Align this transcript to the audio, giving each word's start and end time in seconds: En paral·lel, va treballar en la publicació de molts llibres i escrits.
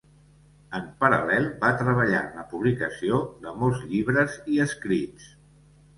En 0.77 0.87
paral·lel, 1.03 1.43
va 1.65 1.69
treballar 1.83 2.21
en 2.29 2.33
la 2.41 2.47
publicació 2.53 3.21
de 3.45 3.53
molts 3.65 3.87
llibres 3.93 4.39
i 4.55 4.59
escrits. 4.69 5.33